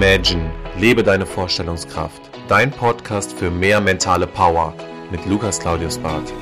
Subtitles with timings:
[0.00, 0.48] Imagine,
[0.78, 2.22] lebe deine Vorstellungskraft.
[2.46, 4.72] Dein Podcast für mehr mentale Power
[5.10, 6.32] mit Lukas Claudius Barth.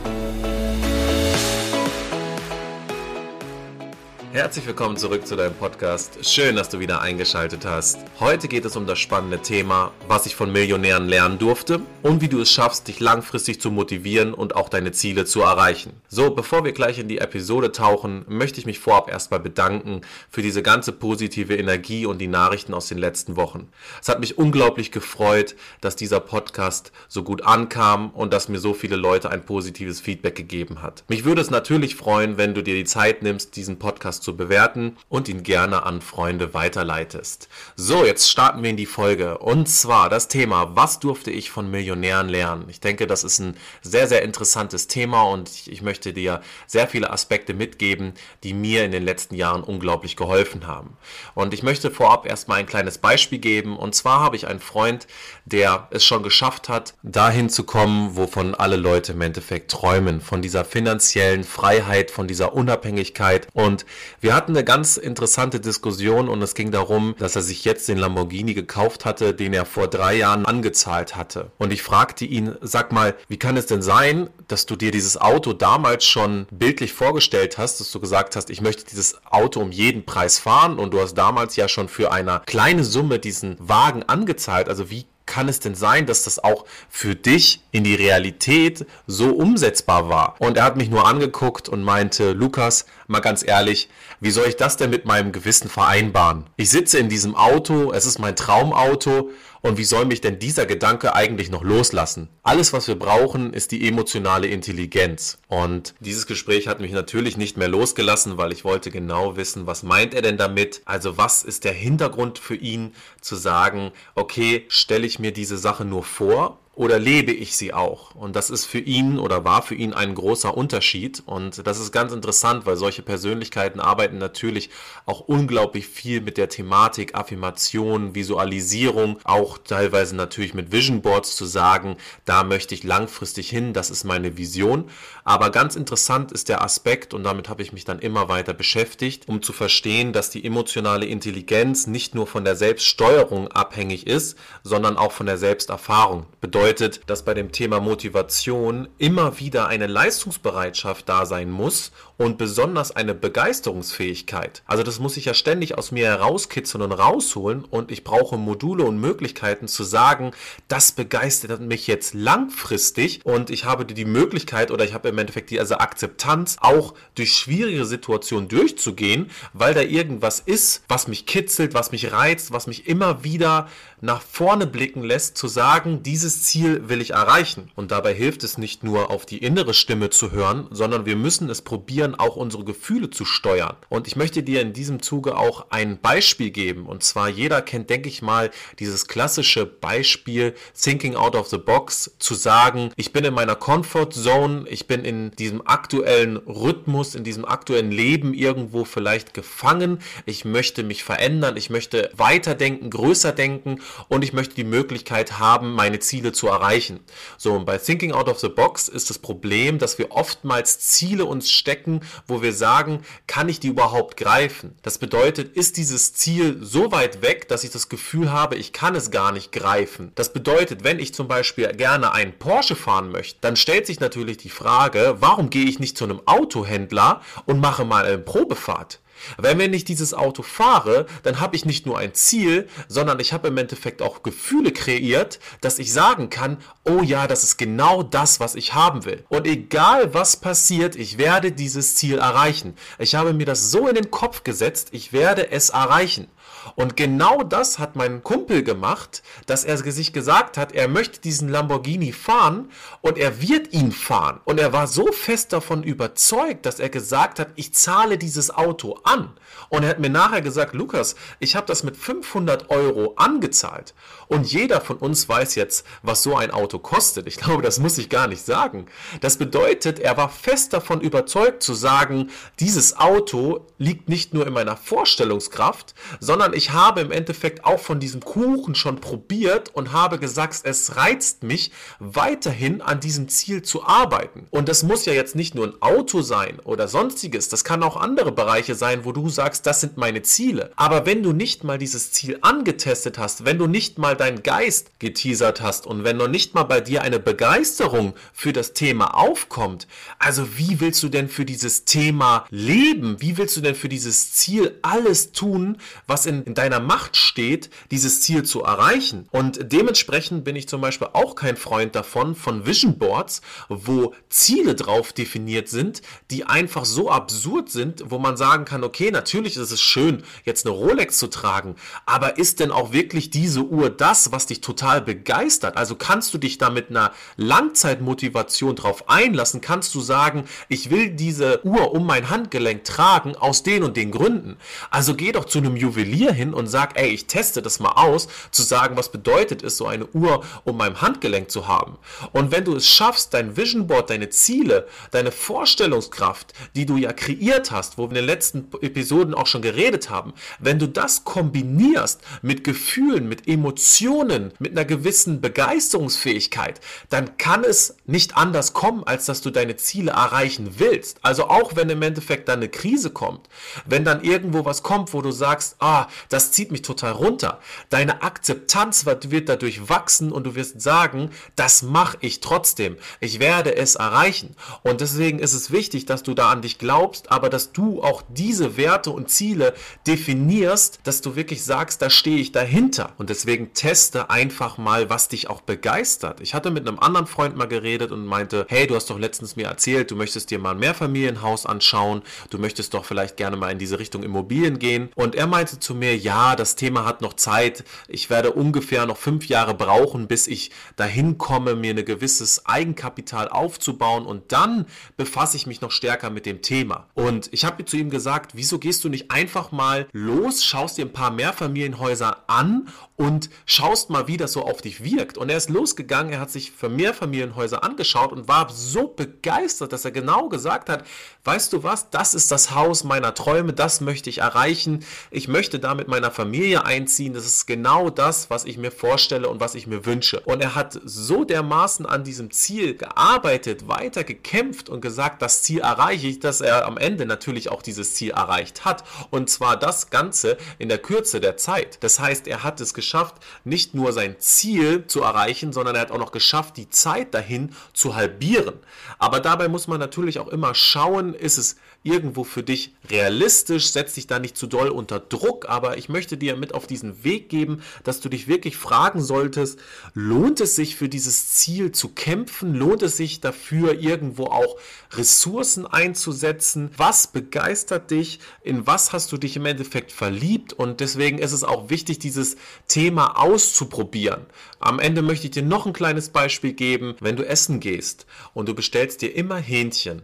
[4.32, 6.18] Herzlich willkommen zurück zu deinem Podcast.
[6.22, 8.00] Schön, dass du wieder eingeschaltet hast.
[8.20, 12.28] Heute geht es um das spannende Thema, was ich von Millionären lernen durfte und wie
[12.28, 15.92] du es schaffst, dich langfristig zu motivieren und auch deine Ziele zu erreichen.
[16.08, 20.42] So, bevor wir gleich in die Episode tauchen, möchte ich mich vorab erstmal bedanken für
[20.42, 23.68] diese ganze positive Energie und die Nachrichten aus den letzten Wochen.
[24.02, 28.74] Es hat mich unglaublich gefreut, dass dieser Podcast so gut ankam und dass mir so
[28.74, 31.04] viele Leute ein positives Feedback gegeben hat.
[31.08, 34.96] Mich würde es natürlich freuen, wenn du dir die Zeit nimmst, diesen Podcast zu bewerten
[35.08, 37.48] und ihn gerne an Freunde weiterleitest.
[37.76, 39.38] So, jetzt starten wir in die Folge.
[39.38, 42.66] Und zwar das Thema, was durfte ich von Millionären lernen?
[42.68, 47.10] Ich denke, das ist ein sehr, sehr interessantes Thema und ich möchte dir sehr viele
[47.10, 50.96] Aspekte mitgeben, die mir in den letzten Jahren unglaublich geholfen haben.
[51.34, 53.76] Und ich möchte vorab erstmal ein kleines Beispiel geben.
[53.76, 55.06] Und zwar habe ich einen Freund,
[55.44, 60.20] der es schon geschafft hat, dahin zu kommen, wovon alle Leute im Endeffekt träumen.
[60.20, 63.48] Von dieser finanziellen Freiheit, von dieser Unabhängigkeit.
[63.52, 63.86] Und
[64.20, 67.98] wir hatten eine ganz interessante Diskussion und es ging darum, dass er sich jetzt den
[67.98, 71.50] Lamborghini gekauft hatte, den er vor drei Jahren angezahlt hatte.
[71.58, 75.20] Und ich fragte ihn, sag mal, wie kann es denn sein, dass du dir dieses
[75.20, 79.72] Auto damals schon bildlich vorgestellt hast, dass du gesagt hast, ich möchte dieses Auto um
[79.72, 84.02] jeden Preis fahren und du hast damals ja schon für eine kleine Summe diesen Wagen
[84.04, 84.68] angezahlt.
[84.68, 89.30] Also wie kann es denn sein, dass das auch für dich in die Realität so
[89.30, 90.36] umsetzbar war?
[90.38, 93.88] Und er hat mich nur angeguckt und meinte, Lukas, mal ganz ehrlich,
[94.20, 96.44] wie soll ich das denn mit meinem Gewissen vereinbaren?
[96.56, 99.30] Ich sitze in diesem Auto, es ist mein Traumauto
[99.66, 102.28] und wie soll mich denn dieser Gedanke eigentlich noch loslassen?
[102.42, 105.38] Alles, was wir brauchen, ist die emotionale Intelligenz.
[105.48, 109.82] Und dieses Gespräch hat mich natürlich nicht mehr losgelassen, weil ich wollte genau wissen, was
[109.82, 110.82] meint er denn damit?
[110.84, 115.84] Also was ist der Hintergrund für ihn zu sagen, okay, stelle ich mir diese Sache
[115.84, 118.14] nur vor oder lebe ich sie auch?
[118.14, 121.22] Und das ist für ihn oder war für ihn ein großer Unterschied.
[121.24, 124.68] Und das ist ganz interessant, weil solche Persönlichkeiten arbeiten natürlich
[125.06, 131.46] auch unglaublich viel mit der Thematik Affirmation, Visualisierung, auch teilweise natürlich mit Vision Boards zu
[131.46, 134.90] sagen, da möchte ich langfristig hin, das ist meine Vision.
[135.24, 139.28] Aber ganz interessant ist der Aspekt, und damit habe ich mich dann immer weiter beschäftigt,
[139.28, 144.98] um zu verstehen, dass die emotionale Intelligenz nicht nur von der Selbststeuerung abhängig ist, sondern
[144.98, 146.26] auch von der Selbsterfahrung.
[146.42, 152.38] Bedeutet bedeutet, dass bei dem Thema Motivation immer wieder eine Leistungsbereitschaft da sein muss und
[152.38, 154.62] besonders eine Begeisterungsfähigkeit.
[154.66, 158.84] Also das muss ich ja ständig aus mir herauskitzeln und rausholen und ich brauche Module
[158.84, 160.32] und Möglichkeiten zu sagen,
[160.68, 165.50] das begeistert mich jetzt langfristig und ich habe die Möglichkeit oder ich habe im Endeffekt
[165.50, 171.74] die also Akzeptanz auch durch schwierige Situationen durchzugehen, weil da irgendwas ist, was mich kitzelt,
[171.74, 173.68] was mich reizt, was mich immer wieder
[174.00, 177.70] nach vorne blicken lässt, zu sagen, dieses Ziel will ich erreichen.
[177.74, 181.48] Und dabei hilft es nicht nur auf die innere Stimme zu hören, sondern wir müssen
[181.48, 183.76] es probieren, auch unsere Gefühle zu steuern.
[183.88, 186.86] Und ich möchte dir in diesem Zuge auch ein Beispiel geben.
[186.86, 192.12] Und zwar jeder kennt, denke ich mal, dieses klassische Beispiel Thinking out of the box,
[192.18, 197.24] zu sagen, ich bin in meiner Comfort Zone, ich bin in diesem aktuellen Rhythmus, in
[197.24, 203.80] diesem aktuellen Leben irgendwo vielleicht gefangen, ich möchte mich verändern, ich möchte weiterdenken, größer denken
[204.08, 207.00] und ich möchte die Möglichkeit haben, meine Ziele zu erreichen.
[207.38, 211.24] So, und bei Thinking Out of the Box ist das Problem, dass wir oftmals Ziele
[211.24, 211.95] uns stecken,
[212.26, 214.76] wo wir sagen, kann ich die überhaupt greifen?
[214.82, 218.94] Das bedeutet, ist dieses Ziel so weit weg, dass ich das Gefühl habe, ich kann
[218.94, 220.12] es gar nicht greifen?
[220.14, 224.36] Das bedeutet, wenn ich zum Beispiel gerne einen Porsche fahren möchte, dann stellt sich natürlich
[224.38, 229.00] die Frage, warum gehe ich nicht zu einem Autohändler und mache mal eine Probefahrt?
[229.36, 233.32] Weil wenn ich dieses Auto fahre, dann habe ich nicht nur ein Ziel, sondern ich
[233.32, 238.02] habe im Endeffekt auch Gefühle kreiert, dass ich sagen kann, oh ja, das ist genau
[238.02, 239.24] das, was ich haben will.
[239.28, 242.74] Und egal was passiert, ich werde dieses Ziel erreichen.
[242.98, 246.28] Ich habe mir das so in den Kopf gesetzt, ich werde es erreichen.
[246.76, 251.48] Und genau das hat mein Kumpel gemacht, dass er sich gesagt hat, er möchte diesen
[251.48, 252.70] Lamborghini fahren
[253.00, 254.40] und er wird ihn fahren.
[254.44, 258.98] Und er war so fest davon überzeugt, dass er gesagt hat, ich zahle dieses Auto
[259.04, 259.32] an.
[259.68, 263.94] Und er hat mir nachher gesagt, Lukas, ich habe das mit 500 Euro angezahlt.
[264.28, 267.26] Und jeder von uns weiß jetzt, was so ein Auto kostet.
[267.26, 268.86] Ich glaube, das muss ich gar nicht sagen.
[269.20, 272.30] Das bedeutet, er war fest davon überzeugt zu sagen,
[272.60, 277.78] dieses Auto liegt nicht nur in meiner Vorstellungskraft, sondern ich ich habe im Endeffekt auch
[277.78, 281.70] von diesem Kuchen schon probiert und habe gesagt, es reizt mich,
[282.00, 284.48] weiterhin an diesem Ziel zu arbeiten.
[284.50, 287.96] Und das muss ja jetzt nicht nur ein Auto sein oder sonstiges, das kann auch
[287.96, 290.72] andere Bereiche sein, wo du sagst, das sind meine Ziele.
[290.74, 294.98] Aber wenn du nicht mal dieses Ziel angetestet hast, wenn du nicht mal deinen Geist
[294.98, 299.86] geteasert hast und wenn noch nicht mal bei dir eine Begeisterung für das Thema aufkommt,
[300.18, 303.20] also wie willst du denn für dieses Thema leben?
[303.20, 305.76] Wie willst du denn für dieses Ziel alles tun,
[306.08, 309.28] was in, in deiner Macht steht, dieses Ziel zu erreichen?
[309.30, 314.74] Und dementsprechend bin ich zum Beispiel auch kein Freund davon, von Vision Boards, wo Ziele
[314.74, 319.70] drauf definiert sind, die einfach so absurd sind, wo man sagen kann, okay, natürlich ist
[319.70, 324.32] es schön, jetzt eine Rolex zu tragen, aber ist denn auch wirklich diese Uhr das,
[324.32, 325.76] was dich total begeistert?
[325.76, 329.60] Also kannst du dich da mit einer Langzeitmotivation drauf einlassen?
[329.60, 334.10] Kannst du sagen, ich will diese Uhr um mein Handgelenk tragen aus den und den
[334.10, 334.56] Gründen?
[334.90, 338.28] Also geh doch zu einem Juwelier hin und sag, ey, ich teste das mal aus,
[338.50, 341.98] zu sagen, was bedeutet es, so eine Uhr um meinem Handgelenk zu haben.
[342.32, 347.12] Und wenn du es schaffst, dein Vision Board, deine Ziele, deine Vorstellungskraft, die du ja
[347.12, 351.24] kreiert hast, wo wir in den letzten Episoden auch schon geredet haben, wenn du das
[351.24, 359.04] kombinierst mit Gefühlen, mit Emotionen, mit einer gewissen Begeisterungsfähigkeit, dann kann es nicht anders kommen,
[359.04, 361.18] als dass du deine Ziele erreichen willst.
[361.22, 363.48] Also auch wenn im Endeffekt dann eine Krise kommt,
[363.84, 368.22] wenn dann irgendwo was kommt, wo du sagst, ah, das zieht mich total runter, deine
[368.22, 372.96] Akzeptanz wird, dadurch wachsen und du wirst sagen, das mache ich trotzdem.
[373.20, 374.56] Ich werde es erreichen.
[374.82, 378.22] Und deswegen ist es wichtig, dass du da an dich glaubst, aber dass du auch
[378.28, 379.74] diese Werte und Ziele
[380.06, 383.12] definierst, dass du wirklich sagst, da stehe ich dahinter.
[383.18, 386.40] Und deswegen teste einfach mal, was dich auch begeistert.
[386.40, 389.56] Ich hatte mit einem anderen Freund mal geredet und meinte, hey, du hast doch letztens
[389.56, 393.70] mir erzählt, du möchtest dir mal ein Mehrfamilienhaus anschauen, du möchtest doch vielleicht gerne mal
[393.70, 395.10] in diese Richtung Immobilien gehen.
[395.14, 397.84] Und er meinte zu mir, ja, das Thema hat noch Zeit.
[398.08, 403.48] Ich werde ungefähr noch fünf Jahre brauchen, bis ich dahin komme, mir ein gewisses Eigenkapital
[403.48, 404.86] aufzubauen und dann
[405.16, 407.06] befasse ich mich noch stärker mit dem Thema.
[407.14, 411.04] Und ich habe zu ihm gesagt, wieso gehst du nicht einfach mal los, schaust dir
[411.04, 415.38] ein paar Mehrfamilienhäuser an und schaust mal, wie das so auf dich wirkt.
[415.38, 420.04] Und er ist losgegangen, er hat sich für Mehrfamilienhäuser angeschaut und war so begeistert, dass
[420.04, 421.04] er genau gesagt hat,
[421.44, 425.04] weißt du was, das ist das Haus meiner Träume, das möchte ich erreichen.
[425.30, 427.34] Ich möchte da mit meiner Familie einziehen.
[427.34, 430.38] Das ist genau das, was ich mir vorstelle und was ich mir wünsche.
[430.40, 435.80] Und er hat so dermaßen an diesem Ziel gearbeitet, weiter gekämpft und gesagt, das Ziel
[435.80, 439.02] erreiche ich, dass er am Ende natürlich auch dieses Ziel erreicht hat.
[439.30, 441.98] Und zwar das Ganze in der Kürze der Zeit.
[442.04, 446.12] Das heißt, er hat es geschafft, nicht nur sein Ziel zu erreichen, sondern er hat
[446.12, 448.74] auch noch geschafft, die Zeit dahin zu halbieren.
[449.18, 451.76] Aber dabei muss man natürlich auch immer schauen, ist es
[452.06, 456.36] irgendwo für dich realistisch, setz dich da nicht zu doll unter Druck, aber ich möchte
[456.36, 459.78] dir mit auf diesen Weg geben, dass du dich wirklich fragen solltest,
[460.14, 464.76] lohnt es sich für dieses Ziel zu kämpfen, lohnt es sich dafür irgendwo auch
[465.12, 470.72] Ressourcen einzusetzen, was begeistert dich, in was hast du dich im Endeffekt verliebt?
[470.72, 472.56] Und deswegen ist es auch wichtig, dieses
[472.88, 474.46] Thema auszuprobieren.
[474.78, 478.68] Am Ende möchte ich dir noch ein kleines Beispiel geben, wenn du essen gehst und
[478.68, 480.22] du bestellst dir immer Hähnchen,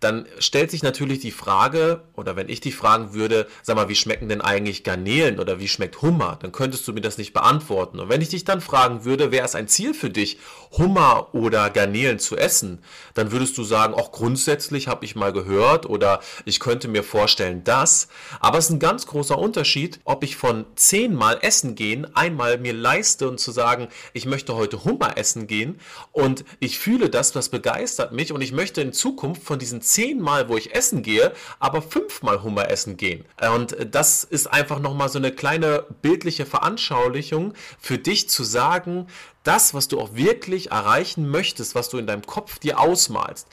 [0.00, 3.94] dann stellt sich natürlich die Frage, oder wenn ich dich fragen würde, sag mal, wie
[3.94, 8.00] schmecken denn eigentlich Garnelen oder wie schmeckt Hummer, dann könntest du mir das nicht beantworten.
[8.00, 10.38] Und wenn ich dich dann fragen würde, wäre es ein Ziel für dich,
[10.78, 12.82] Hummer oder Garnelen zu essen,
[13.12, 17.62] dann würdest du sagen, auch grundsätzlich habe ich mal gehört oder ich könnte mir vorstellen,
[17.62, 18.08] das.
[18.40, 22.72] Aber es ist ein ganz großer Unterschied, ob ich von zehnmal essen gehen einmal mir
[22.72, 25.78] leiste und zu sagen, ich möchte heute Hummer essen gehen
[26.12, 30.48] und ich fühle das, das begeistert mich und ich möchte in Zukunft von diesen zehnmal,
[30.48, 33.24] wo ich essen gehe, aber fünfmal Hummer essen gehen.
[33.54, 39.06] Und das ist einfach nochmal so eine kleine bildliche Veranschaulichung für dich zu sagen,
[39.44, 43.48] das, was du auch wirklich erreichen möchtest, was du in deinem Kopf dir ausmalst,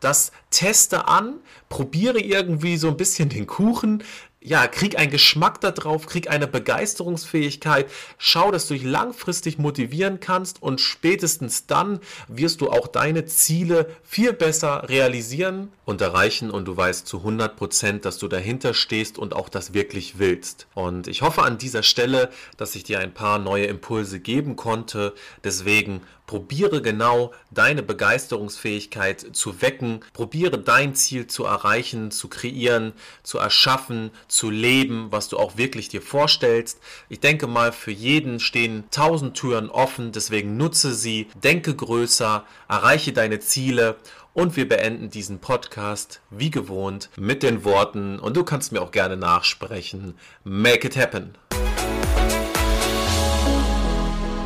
[0.00, 4.02] das teste an, probiere irgendwie so ein bisschen den Kuchen,
[4.46, 10.62] ja, krieg einen Geschmack darauf, krieg eine Begeisterungsfähigkeit, schau, dass du dich langfristig motivieren kannst
[10.62, 11.98] und spätestens dann
[12.28, 17.56] wirst du auch deine Ziele viel besser realisieren und erreichen und du weißt zu 100
[17.56, 20.66] Prozent, dass du dahinter stehst und auch das wirklich willst.
[20.74, 25.14] Und ich hoffe an dieser Stelle, dass ich dir ein paar neue Impulse geben konnte.
[25.42, 30.00] Deswegen Probiere genau deine Begeisterungsfähigkeit zu wecken.
[30.12, 35.88] Probiere dein Ziel zu erreichen, zu kreieren, zu erschaffen, zu leben, was du auch wirklich
[35.88, 36.80] dir vorstellst.
[37.08, 40.12] Ich denke mal, für jeden stehen tausend Türen offen.
[40.12, 43.96] Deswegen nutze sie, denke größer, erreiche deine Ziele
[44.34, 48.90] und wir beenden diesen Podcast wie gewohnt mit den Worten, und du kannst mir auch
[48.90, 51.38] gerne nachsprechen, Make it happen.